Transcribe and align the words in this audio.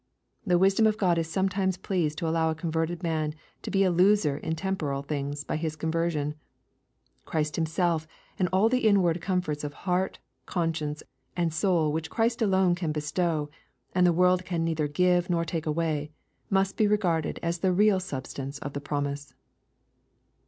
The 0.47 0.57
wisdom 0.57 0.87
of 0.87 0.97
God 0.97 1.19
is 1.19 1.29
sometimes 1.29 1.77
pleased 1.77 2.17
to 2.17 2.27
allow 2.27 2.49
a 2.49 2.55
converted 2.55 3.03
man 3.03 3.35
to 3.61 3.69
be 3.69 3.83
a 3.83 3.91
loser 3.91 4.35
in 4.35 4.55
temporal 4.55 5.03
things 5.03 5.43
by 5.43 5.57
his 5.57 5.75
conversion. 5.75 6.33
Christ 7.23 7.55
Him 7.55 7.67
self, 7.67 8.07
and 8.39 8.49
all 8.51 8.67
the 8.67 8.87
inward 8.87 9.21
comforts 9.21 9.63
of 9.63 9.75
heart, 9.85 10.17
conscience, 10.47 11.03
and 11.37 11.53
soul 11.53 11.91
which 11.91 12.09
Christ 12.09 12.41
alone 12.41 12.73
can 12.73 12.91
bestow, 12.91 13.51
and 13.93 14.07
the 14.07 14.11
world 14.11 14.43
can 14.43 14.63
neither 14.63 14.87
give 14.87 15.29
nor 15.29 15.45
take 15.45 15.67
away, 15.67 16.09
must 16.49 16.77
be 16.77 16.87
regarded 16.87 17.39
as 17.43 17.59
the 17.59 17.71
real 17.71 17.99
substance 17.99 18.57
of 18.57 18.73
the 18.73 18.81
promise. 18.81 19.35